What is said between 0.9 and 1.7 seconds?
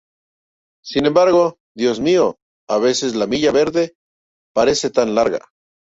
embargo,